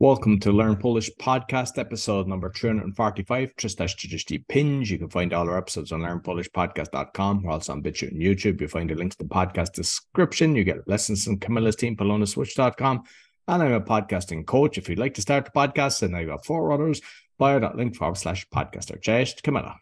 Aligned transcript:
Welcome 0.00 0.40
to 0.40 0.50
Learn 0.50 0.76
Polish 0.76 1.10
podcast 1.20 1.76
episode 1.76 2.26
number 2.26 2.50
345, 2.50 3.52
335. 3.54 4.90
You 4.90 4.96
can 4.96 5.10
find 5.10 5.34
all 5.34 5.46
our 5.46 5.58
episodes 5.58 5.92
on 5.92 6.00
learnpolishpodcast.com. 6.00 7.42
We're 7.42 7.50
also 7.50 7.74
on 7.74 7.82
BitChute 7.82 8.12
and 8.12 8.22
YouTube. 8.22 8.62
You'll 8.62 8.70
find 8.70 8.88
the 8.88 8.94
links 8.94 9.16
to 9.16 9.24
the 9.24 9.28
podcast 9.28 9.74
description. 9.74 10.56
You 10.56 10.64
get 10.64 10.88
lessons 10.88 11.24
from 11.26 11.38
Camilla's 11.38 11.76
team, 11.76 11.98
polonaswitch.com. 11.98 13.02
And 13.48 13.62
I'm 13.62 13.74
a 13.74 13.80
podcasting 13.82 14.46
coach. 14.46 14.78
If 14.78 14.88
you'd 14.88 14.98
like 14.98 15.12
to 15.16 15.20
start 15.20 15.48
a 15.48 15.50
podcast, 15.50 16.00
and 16.00 16.16
I've 16.16 16.28
got 16.28 16.46
four 16.46 16.72
others, 16.72 17.02
bio.link 17.36 17.94
forward 17.94 18.16
slash 18.16 18.48
podcaster. 18.48 18.98
Cześć, 19.02 19.42
Camilla. 19.42 19.76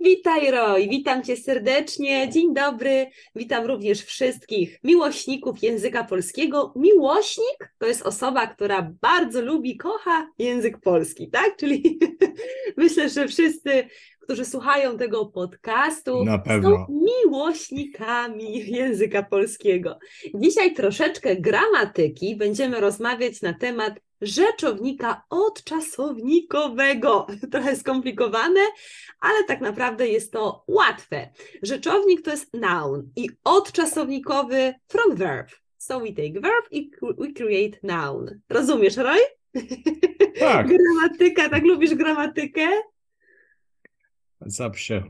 Witaj 0.00 0.50
Roy, 0.50 0.88
witam 0.88 1.22
Cię 1.22 1.36
serdecznie, 1.36 2.28
dzień 2.28 2.54
dobry, 2.54 3.06
witam 3.34 3.66
również 3.66 4.02
wszystkich 4.02 4.78
miłośników 4.84 5.62
języka 5.62 6.04
polskiego. 6.04 6.72
Miłośnik 6.76 7.74
to 7.78 7.86
jest 7.86 8.02
osoba, 8.02 8.46
która 8.46 8.92
bardzo 9.00 9.40
lubi, 9.42 9.76
kocha 9.76 10.28
język 10.38 10.78
polski, 10.78 11.30
tak? 11.30 11.56
Czyli 11.56 11.98
myślę, 12.76 13.08
że 13.08 13.28
wszyscy, 13.28 13.88
którzy 14.26 14.44
słuchają 14.44 14.98
tego 14.98 15.26
podcastu, 15.26 16.24
są 16.62 16.86
miłośnikami 16.88 18.66
języka 18.76 19.22
polskiego. 19.22 19.98
Dzisiaj 20.34 20.74
troszeczkę 20.74 21.36
gramatyki, 21.36 22.36
będziemy 22.36 22.80
rozmawiać 22.80 23.42
na 23.42 23.52
temat 23.52 23.94
rzeczownika 24.20 25.22
odczasownikowego. 25.30 27.26
Trochę 27.52 27.76
skomplikowane, 27.76 28.60
ale 29.20 29.44
tak 29.44 29.60
naprawdę 29.60 30.08
jest 30.08 30.32
to 30.32 30.64
łatwe. 30.68 31.28
Rzeczownik 31.62 32.22
to 32.22 32.30
jest 32.30 32.54
noun 32.54 33.10
i 33.16 33.28
odczasownikowy 33.44 34.74
from 34.88 35.16
verb. 35.16 35.48
So 35.78 36.00
we 36.00 36.12
take 36.12 36.40
verb 36.40 36.64
i 36.70 36.90
we 37.18 37.32
create 37.32 37.78
noun. 37.82 38.40
Rozumiesz, 38.48 38.96
Roy? 38.96 39.18
Tak. 40.38 40.66
Gramatyka, 40.72 41.48
tak 41.48 41.64
lubisz 41.64 41.94
gramatykę? 41.94 42.68
Zawsze. 44.40 45.02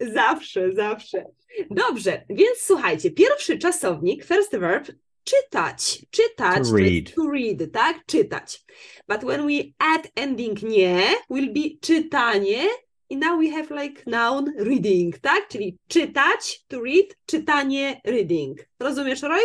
Zawsze, 0.00 0.72
zawsze. 0.72 1.24
Dobrze, 1.70 2.24
więc 2.30 2.58
słuchajcie, 2.58 3.10
pierwszy 3.10 3.58
czasownik, 3.58 4.24
first 4.24 4.56
verb, 4.56 4.86
czytać. 5.24 6.06
Czytać, 6.10 6.68
To 6.70 6.76
read. 6.76 7.14
to 7.14 7.30
read, 7.30 7.72
tak? 7.72 8.06
Czytać. 8.06 8.64
But 9.08 9.20
when 9.24 9.46
we 9.46 9.62
add 9.78 10.10
ending 10.14 10.62
nie, 10.62 11.02
will 11.30 11.52
be 11.52 11.60
czytanie 11.80 12.62
i 13.10 13.16
now 13.16 13.40
we 13.40 13.50
have 13.50 13.82
like 13.84 14.02
noun 14.06 14.52
reading, 14.58 15.18
tak? 15.18 15.48
Czyli 15.48 15.78
czytać, 15.88 16.64
to 16.68 16.80
read, 16.80 17.06
czytanie, 17.26 18.00
reading. 18.04 18.58
Rozumiesz, 18.80 19.22
Roy? 19.22 19.42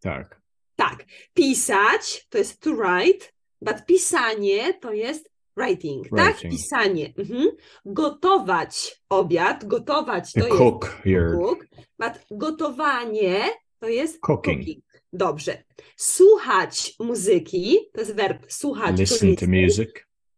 Tak. 0.00 0.40
Tak. 0.76 1.04
Pisać 1.34 2.26
to 2.28 2.38
jest 2.38 2.60
to 2.60 2.70
write, 2.74 3.26
but 3.60 3.86
pisanie 3.86 4.74
to 4.74 4.92
jest 4.92 5.30
writing, 5.56 6.08
tak? 6.16 6.34
Writing. 6.36 6.52
Pisanie. 6.52 7.12
Mhm. 7.18 7.48
Gotować 7.86 9.02
obiad, 9.08 9.64
gotować 9.64 10.32
to 10.32 10.40
jest 10.40 10.58
cook 10.58 10.84
here. 11.04 11.32
cook, 11.38 11.66
but 11.98 12.12
gotowanie 12.30 13.44
to 13.78 13.88
jest 13.88 14.20
Cooking. 14.20 14.66
Dobrze. 15.12 15.64
Słuchać 15.96 16.94
muzyki 17.00 17.78
to 17.92 18.00
jest 18.00 18.14
werb 18.14 18.52
słuchać, 18.52 18.98
Listen 18.98 19.36
to 19.36 19.46
music. 19.46 19.90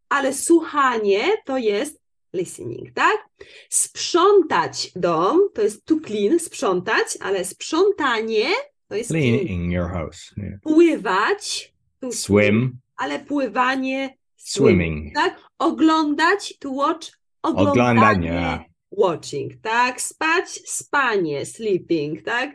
ale 0.09 0.33
słuchanie 0.33 1.21
to 1.45 1.59
jest 1.59 2.01
listening, 2.33 2.93
tak? 2.95 3.29
Sprzątać 3.71 4.93
dom 4.97 5.41
to 5.55 5.63
jest 5.63 5.85
to 5.85 5.95
clean, 6.07 6.39
sprzątać, 6.39 7.07
ale 7.21 7.45
sprzątanie 7.45 8.49
to 8.89 8.97
jest 8.97 9.11
cleaning. 9.11 9.73
Your 9.73 9.91
house. 9.91 10.33
Yeah. 10.37 10.61
Pływać 10.63 11.75
Swim. 12.11 12.79
ale 12.97 13.19
pływanie 13.19 14.17
Swimming. 14.45 15.15
tak? 15.15 15.41
Oglądać 15.59 16.55
to 16.59 16.71
watch, 16.71 17.09
oglądanie, 17.43 18.01
Oglądanie. 18.01 18.65
watching, 18.91 19.53
tak? 19.63 20.01
Spać, 20.01 20.49
spanie, 20.65 21.47
sleeping, 21.47 22.23
tak? 22.23 22.51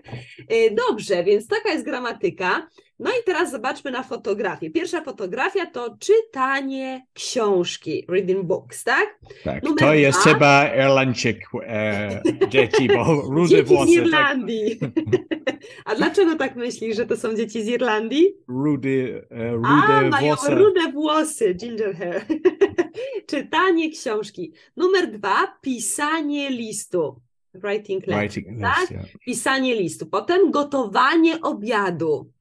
Y, 0.51 0.75
Dobrze, 0.87 1.23
więc 1.23 1.47
taka 1.47 1.69
jest 1.69 1.85
gramatyka. 1.85 2.67
No 2.99 3.09
i 3.09 3.23
teraz 3.25 3.51
zobaczmy 3.51 3.91
na 3.91 4.03
fotografię. 4.03 4.69
Pierwsza 4.69 5.01
fotografia 5.01 5.65
to 5.65 5.97
czytanie 5.99 7.05
książki, 7.13 8.05
reading 8.09 8.45
books, 8.45 8.83
tak? 8.83 9.19
Tak. 9.43 9.63
Numer 9.63 9.79
To 9.79 9.93
jest 9.93 10.21
dwa. 10.21 10.31
chyba 10.33 10.75
Irlandczyk 10.75 11.39
e, 11.63 12.21
dzieci, 12.49 12.87
bo 12.87 13.03
rude 13.21 13.49
Dzieci 13.55 13.65
z 13.65 13.69
włosy. 13.69 13.95
Tak, 13.95 14.05
Irlandii. 14.05 14.79
A 15.85 15.95
dlaczego 15.95 16.35
tak 16.35 16.55
myślisz, 16.55 16.95
że 16.95 17.05
to 17.05 17.17
są 17.17 17.35
dzieci 17.35 17.63
z 17.63 17.67
Irlandii? 17.67 18.25
rude, 18.47 18.89
e, 18.89 19.59
A, 19.65 19.81
rude 19.85 20.09
mają 20.09 20.35
włosy. 20.35 20.55
rude 20.55 20.91
włosy, 20.91 21.53
ginger 21.53 21.95
hair. 21.95 22.25
Czytanie 23.29 23.91
książki. 23.91 24.53
Numer 24.77 25.11
dwa, 25.11 25.57
pisanie 25.61 26.49
listu. 26.49 27.19
Writing 27.53 28.07
letter. 28.07 28.21
Writing 28.21 28.61
tak? 28.61 28.79
list, 28.79 28.91
yeah. 28.91 29.05
Pisanie 29.25 29.75
listu. 29.75 30.05
Potem 30.05 30.51
gotowanie 30.51 31.41
obiadu. 31.41 32.31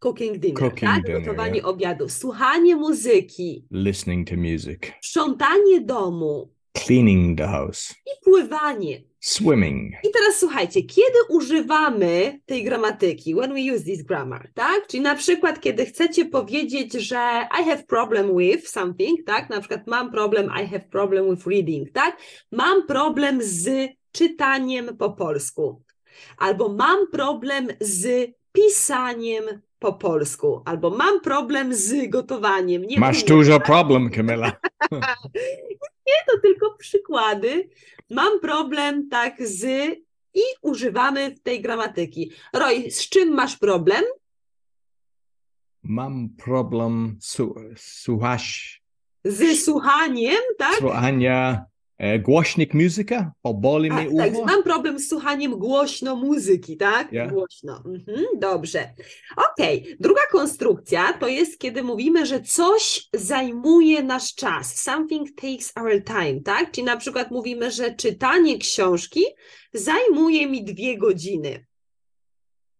Cooking 0.00 0.38
dinner, 0.38 0.56
Cooking 0.56 0.90
tak? 0.90 1.02
dinner, 1.04 1.20
gotowanie 1.20 1.56
yeah. 1.56 1.68
obiadu. 1.68 2.08
Słuchanie 2.08 2.76
muzyki. 2.76 3.64
Listening 3.70 4.28
to 4.28 4.36
music. 4.36 4.92
Sprzątanie 5.00 5.80
domu. 5.80 6.48
Cleaning 6.72 7.38
the 7.38 7.46
house. 7.46 7.94
I 8.06 8.24
pływanie. 8.24 9.02
Swimming. 9.20 9.92
I 10.04 10.10
teraz 10.12 10.38
słuchajcie, 10.38 10.82
kiedy 10.82 11.18
używamy 11.28 12.40
tej 12.46 12.64
gramatyki, 12.64 13.34
when 13.34 13.54
we 13.54 13.74
use 13.74 13.84
this 13.84 14.02
grammar, 14.02 14.50
tak? 14.54 14.86
Czyli 14.86 15.02
na 15.02 15.14
przykład, 15.14 15.60
kiedy 15.60 15.86
chcecie 15.86 16.24
powiedzieć, 16.24 16.92
że 16.92 17.46
I 17.60 17.64
have 17.64 17.82
problem 17.82 18.36
with 18.36 18.68
something, 18.68 19.26
tak? 19.26 19.50
Na 19.50 19.60
przykład 19.60 19.86
mam 19.86 20.10
problem, 20.10 20.50
I 20.64 20.66
have 20.66 20.80
problem 20.90 21.30
with 21.30 21.46
reading, 21.46 21.92
tak? 21.92 22.16
Mam 22.52 22.86
problem 22.86 23.38
z 23.42 23.90
czytaniem 24.12 24.96
po 24.96 25.10
polsku. 25.10 25.82
Albo 26.38 26.68
mam 26.68 27.06
problem 27.12 27.68
z 27.80 28.30
pisaniem 28.52 29.44
po 29.80 29.92
polsku. 29.92 30.62
Albo 30.64 30.90
mam 30.90 31.20
problem 31.20 31.74
z 31.74 32.10
gotowaniem. 32.10 32.82
Nie 32.82 33.00
Masz 33.00 33.16
umiem. 33.22 33.28
dużo 33.28 33.60
problem, 33.60 34.10
Camilla. 34.10 34.52
Nie, 36.06 36.14
to 36.26 36.40
tylko 36.42 36.74
przykłady. 36.78 37.68
Mam 38.10 38.40
problem 38.40 39.08
tak 39.08 39.46
z 39.46 39.64
i 40.34 40.40
używamy 40.62 41.34
tej 41.42 41.62
gramatyki. 41.62 42.32
Roy, 42.52 42.90
z 42.90 43.08
czym 43.08 43.28
masz 43.34 43.56
problem? 43.56 44.04
Mam 45.82 46.28
problem 46.44 47.18
su 47.20 47.54
słuchasz 47.76 48.82
Z 49.24 49.64
słuchaniem, 49.64 50.40
tak? 50.58 50.74
słuchania 50.78 51.64
głośnik 52.18 52.74
muzyka? 52.74 53.32
Bo 53.44 53.54
boli 53.54 53.90
A, 53.90 54.00
mi 54.00 54.16
tak, 54.16 54.32
ucho? 54.34 54.44
mam 54.44 54.62
problem 54.62 54.98
z 54.98 55.08
słuchaniem 55.08 55.52
głośno 55.52 56.16
muzyki, 56.16 56.76
tak? 56.76 57.12
Ja. 57.12 57.26
Głośno. 57.26 57.82
Mhm, 57.86 58.24
dobrze. 58.38 58.94
Okej. 59.52 59.96
Druga 60.00 60.20
konstrukcja 60.32 61.12
to 61.12 61.28
jest, 61.28 61.58
kiedy 61.58 61.82
mówimy, 61.82 62.26
że 62.26 62.40
coś 62.40 63.08
zajmuje 63.14 64.02
nasz 64.02 64.34
czas. 64.34 64.76
Something 64.76 65.28
takes 65.36 65.72
our 65.76 66.04
time, 66.04 66.40
tak? 66.44 66.70
Czyli 66.70 66.84
na 66.84 66.96
przykład 66.96 67.30
mówimy, 67.30 67.70
że 67.70 67.94
czytanie 67.94 68.58
książki 68.58 69.24
zajmuje 69.74 70.46
mi 70.46 70.64
dwie 70.64 70.98
godziny. 70.98 71.66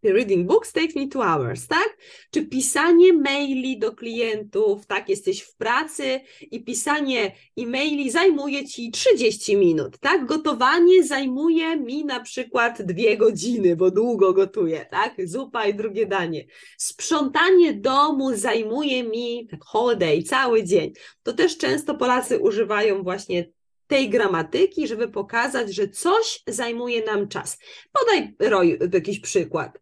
Reading 0.03 0.47
books 0.47 0.73
takes 0.73 0.97
me 0.97 1.09
two 1.09 1.23
hours, 1.23 1.67
tak? 1.67 1.97
Czy 2.31 2.47
pisanie 2.47 3.13
maili 3.13 3.79
do 3.79 3.93
klientów, 3.93 4.87
tak? 4.87 5.09
Jesteś 5.09 5.41
w 5.41 5.57
pracy 5.57 6.21
i 6.51 6.65
pisanie 6.65 7.33
e-maili 7.59 8.11
zajmuje 8.11 8.67
ci 8.67 8.91
30 8.91 9.57
minut, 9.57 9.99
tak? 9.99 10.27
Gotowanie 10.27 11.05
zajmuje 11.05 11.77
mi 11.77 12.05
na 12.05 12.21
przykład 12.21 12.83
dwie 12.83 13.17
godziny, 13.17 13.77
bo 13.77 13.91
długo 13.91 14.33
gotuję, 14.33 14.87
tak? 14.91 15.15
Zupa 15.25 15.67
i 15.67 15.75
drugie 15.75 16.07
danie. 16.07 16.47
Sprzątanie 16.79 17.73
domu 17.73 18.35
zajmuje 18.35 19.05
mi 19.05 19.47
tak, 19.51 19.61
whole 19.75 19.97
day, 19.97 20.23
cały 20.23 20.65
dzień. 20.65 20.93
To 21.23 21.33
też 21.33 21.59
często 21.59 21.95
Polacy 21.95 22.39
używają 22.39 23.03
właśnie 23.03 23.45
tej 23.87 24.11
gramatyki, 24.11 24.89
żeby 24.89 25.09
pokazać, 25.09 25.75
że 25.75 25.89
coś 25.89 26.43
zajmuje 26.47 27.05
nam 27.05 27.29
czas. 27.29 27.59
Podaj, 27.93 28.35
Roy, 28.39 28.79
jakiś 28.93 29.21
przykład. 29.21 29.79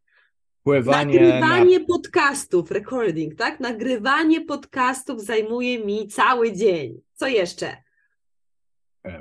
Nagrywanie 0.77 1.81
podcastów, 1.81 2.71
recording, 2.71 3.35
tak? 3.35 3.61
Nagrywanie 3.61 4.41
podcastów 4.41 5.25
zajmuje 5.25 5.85
mi 5.85 6.09
cały 6.09 6.53
dzień. 6.53 7.01
Co 7.15 7.27
jeszcze? 7.27 7.77
na 9.05 9.21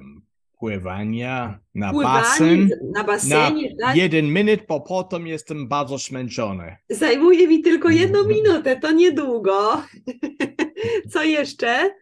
pływania 0.60 1.60
na 1.76 1.92
Pływanie 1.92 2.22
basen 2.24 2.70
na 2.70 3.02
na 3.02 3.04
basenie, 3.04 3.76
tak? 3.82 3.96
jeden 3.96 4.34
minut, 4.34 4.60
bo 4.68 4.82
potem 4.82 5.28
jestem 5.28 5.68
bardzo 5.68 5.98
zmęczony. 5.98 6.76
Zajmuje 6.90 7.48
mi 7.48 7.62
tylko 7.62 7.90
jedną 7.90 8.20
Mhm. 8.20 8.36
minutę, 8.38 8.76
to 8.80 8.92
niedługo. 8.92 9.82
Co 11.12 11.24
jeszcze? 11.24 11.96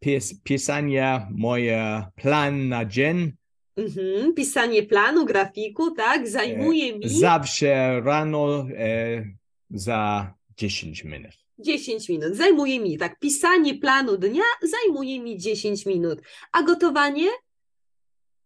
Pis 0.00 0.40
pisanie 0.42 1.26
moje 1.30 2.04
plan 2.16 2.68
na 2.68 2.84
dzień 2.84 3.32
Mhm. 3.76 4.34
Pisanie 4.34 4.82
planu, 4.82 5.24
grafiku, 5.24 5.90
tak? 5.90 6.28
Zajmuje 6.28 6.98
mi. 6.98 7.08
zawsze 7.08 8.00
rano 8.00 8.66
e, 8.76 9.24
za 9.70 10.34
10 10.56 11.04
minut. 11.04 11.32
10 11.58 12.08
minut. 12.08 12.34
Zajmuje 12.34 12.80
mi, 12.80 12.98
tak, 12.98 13.18
pisanie 13.18 13.74
planu 13.74 14.16
dnia 14.16 14.44
zajmuje 14.62 15.20
mi 15.20 15.36
10 15.38 15.86
minut. 15.86 16.18
A 16.52 16.62
gotowanie? 16.62 17.28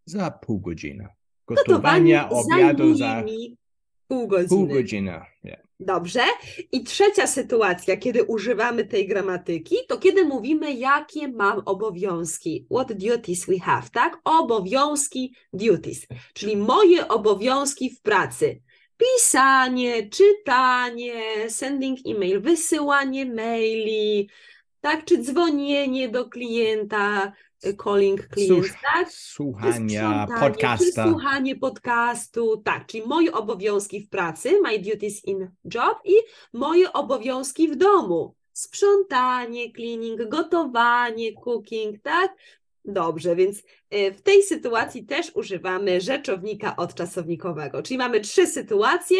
Za 0.05 0.31
pół 0.31 0.61
godziny. 0.61 1.09
Gotowanie 1.47 2.15
Gotowania 2.15 2.29
obiadu 2.31 2.95
zajmuje 2.95 2.97
za 2.97 3.23
mi 3.23 3.57
pół 4.09 4.27
godziny. 4.29 4.49
pół 4.49 4.67
godziny. 4.67 5.21
Yeah. 5.45 5.66
Dobrze. 5.81 6.23
I 6.73 6.85
trzecia 6.85 7.27
sytuacja, 7.27 7.97
kiedy 7.97 8.25
używamy 8.25 8.85
tej 8.85 9.09
gramatyki, 9.09 9.77
to 9.89 9.99
kiedy 9.99 10.25
mówimy, 10.25 10.73
jakie 10.73 11.29
mam 11.29 11.63
obowiązki. 11.65 12.67
What 12.71 12.93
duties 12.93 13.47
we 13.47 13.59
have, 13.59 13.89
tak? 13.93 14.21
Obowiązki, 14.25 15.35
duties. 15.53 16.07
Czyli 16.35 16.57
moje 16.57 17.09
obowiązki 17.09 17.91
w 17.91 18.03
pracy. 18.03 18.63
Pisanie, 18.97 20.09
czytanie, 20.11 21.51
sending 21.51 21.99
email, 22.07 22.41
wysyłanie 22.41 23.27
maili, 23.27 24.29
tak? 24.87 25.05
Czy 25.05 25.19
dzwonienie 25.19 26.09
do 26.09 26.29
klienta, 26.29 27.33
y, 27.67 27.77
calling 27.85 28.29
Słuch- 28.47 28.67
tak? 28.95 29.13
Słuchania, 29.13 30.27
sprzątanie, 30.27 30.41
podcasta. 30.41 31.05
Czy 31.05 31.11
słuchanie 31.11 31.57
podcastu, 31.57 32.57
tak, 32.65 32.87
czyli 32.87 33.07
moje 33.07 33.33
obowiązki 33.33 34.01
w 34.01 34.09
pracy, 34.09 34.61
my 34.63 34.79
duties 34.79 35.25
in 35.25 35.51
job 35.75 35.99
i 36.05 36.15
moje 36.53 36.93
obowiązki 36.93 37.69
w 37.69 37.77
domu. 37.77 38.35
Sprzątanie, 38.53 39.73
cleaning, 39.73 40.29
gotowanie, 40.29 41.33
cooking, 41.33 42.03
tak? 42.03 42.37
Dobrze, 42.85 43.37
więc 43.37 43.59
y, 43.59 44.13
w 44.13 44.23
tej 44.23 44.43
sytuacji 44.43 45.07
też 45.07 45.31
używamy 45.35 46.01
rzeczownika 46.01 46.77
odczasownikowego. 46.77 47.83
Czyli 47.83 47.99
mamy 47.99 48.21
trzy 48.21 48.47
sytuacje. 48.47 49.19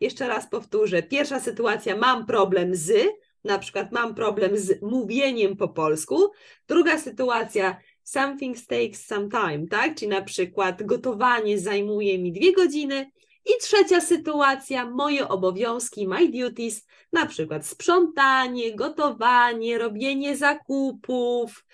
Jeszcze 0.00 0.28
raz 0.28 0.50
powtórzę. 0.50 1.02
Pierwsza 1.02 1.40
sytuacja 1.40 1.96
mam 1.96 2.26
problem 2.26 2.74
z, 2.74 3.08
na 3.46 3.58
przykład 3.58 3.92
mam 3.92 4.14
problem 4.14 4.56
z 4.58 4.82
mówieniem 4.82 5.56
po 5.56 5.68
polsku. 5.68 6.30
Druga 6.68 6.98
sytuacja 6.98 7.76
something 8.02 8.56
takes 8.66 9.06
some 9.06 9.28
time, 9.28 9.66
tak? 9.70 9.94
Czyli 9.94 10.08
na 10.08 10.22
przykład 10.22 10.82
gotowanie 10.82 11.58
zajmuje 11.58 12.18
mi 12.18 12.32
dwie 12.32 12.52
godziny. 12.52 13.10
I 13.46 13.60
trzecia 13.60 14.00
sytuacja, 14.00 14.90
moje 14.90 15.28
obowiązki, 15.28 16.08
my 16.08 16.28
duties, 16.28 16.86
na 17.12 17.26
przykład 17.26 17.66
sprzątanie, 17.66 18.74
gotowanie, 18.74 19.78
robienie 19.78 20.36
zakupów. 20.36 21.64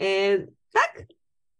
E, 0.00 0.38
tak? 0.72 1.04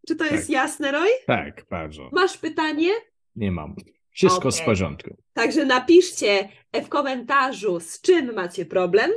Czy 0.09 0.17
to 0.17 0.25
jest 0.25 0.47
Tak. 0.47 0.49
jasne, 0.51 0.93
Roy? 0.93 1.09
Tak, 1.27 1.67
bardzo. 1.71 2.09
Masz 2.13 2.39
pytanie? 2.39 2.91
Nie 3.37 3.53
mam. 3.53 3.77
Wszystko 4.11 4.51
w 4.51 4.55
Okej. 4.55 4.67
porządku. 4.67 5.17
Także 5.33 5.65
napiszcie 5.65 6.49
w 6.75 6.89
komentarzu, 6.89 7.81
z 7.81 8.01
czym 8.01 8.35
macie 8.35 8.67
problem, 8.67 9.11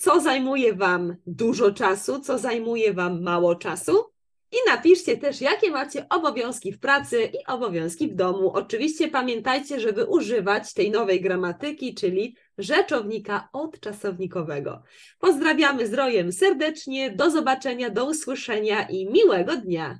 co 0.00 0.20
zajmuje 0.20 0.74
Wam 0.74 1.16
dużo 1.26 1.72
czasu, 1.72 2.20
co 2.20 2.38
zajmuje 2.38 2.92
Wam 2.94 3.22
mało 3.22 3.54
czasu. 3.54 4.12
I 4.52 4.56
napiszcie 4.70 5.16
też, 5.16 5.40
jakie 5.40 5.70
macie 5.70 6.06
obowiązki 6.08 6.72
w 6.72 6.78
pracy 6.78 7.24
i 7.24 7.46
obowiązki 7.46 8.08
w 8.08 8.14
domu. 8.14 8.50
Oczywiście 8.54 9.08
pamiętajcie, 9.08 9.80
żeby 9.80 10.04
używać 10.04 10.74
tej 10.74 10.90
nowej 10.90 11.20
gramatyki, 11.20 11.94
czyli 11.94 12.36
rzeczownika 12.58 13.48
odczasownikowego. 13.52 14.82
Pozdrawiamy 15.18 15.86
z 15.86 15.94
Rojem 15.94 16.32
serdecznie, 16.32 17.10
do 17.10 17.30
zobaczenia, 17.30 17.90
do 17.90 18.04
usłyszenia 18.04 18.88
i 18.88 19.06
miłego 19.06 19.56
dnia. 19.56 19.98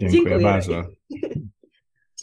Dziękuję 0.00 0.22
Dziękuję. 0.22 0.44
bardzo. 0.44 0.82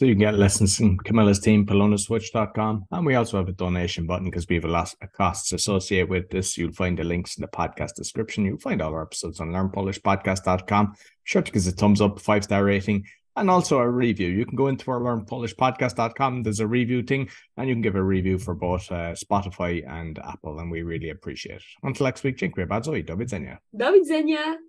So 0.00 0.06
you 0.06 0.14
can 0.14 0.20
get 0.20 0.38
lessons 0.38 0.78
from 0.78 0.96
Camilla's 0.96 1.40
team, 1.40 1.66
polonaswitch.com. 1.66 2.86
And 2.90 3.04
we 3.04 3.16
also 3.16 3.36
have 3.36 3.50
a 3.50 3.52
donation 3.52 4.06
button 4.06 4.30
because 4.30 4.48
we 4.48 4.54
have 4.54 4.64
a 4.64 4.68
lot 4.68 4.94
of 5.02 5.12
costs 5.12 5.52
associated 5.52 6.08
with 6.08 6.30
this. 6.30 6.56
You'll 6.56 6.72
find 6.72 6.98
the 6.98 7.04
links 7.04 7.36
in 7.36 7.42
the 7.42 7.48
podcast 7.48 7.96
description. 7.96 8.46
You'll 8.46 8.56
find 8.56 8.80
all 8.80 8.94
our 8.94 9.02
episodes 9.02 9.40
on 9.40 9.50
learnpolishpodcast.com. 9.50 10.92
Be 10.92 10.98
Sure 11.24 11.42
to 11.42 11.52
give 11.52 11.60
us 11.60 11.68
a 11.68 11.72
thumbs 11.72 12.00
up, 12.00 12.18
five 12.18 12.44
star 12.44 12.64
rating, 12.64 13.04
and 13.36 13.50
also 13.50 13.78
a 13.78 13.86
review. 13.86 14.28
You 14.28 14.46
can 14.46 14.56
go 14.56 14.68
into 14.68 14.90
our 14.90 15.00
learnpolishpodcast.com. 15.00 16.44
There's 16.44 16.60
a 16.60 16.66
review 16.66 17.02
thing, 17.02 17.28
and 17.58 17.68
you 17.68 17.74
can 17.74 17.82
give 17.82 17.96
a 17.96 18.02
review 18.02 18.38
for 18.38 18.54
both 18.54 18.90
uh, 18.90 19.12
Spotify 19.12 19.86
and 19.86 20.18
Apple, 20.20 20.60
and 20.60 20.70
we 20.70 20.80
really 20.80 21.10
appreciate 21.10 21.56
it. 21.56 21.62
Until 21.82 22.06
next 22.06 22.24
week, 22.24 22.36
dziękuję 22.36 22.66
bardzo 22.66 22.94
i 22.94 23.04
do 23.04 23.16
widzenia. 23.16 23.58
Do 23.74 23.92
widzenia! 23.92 24.60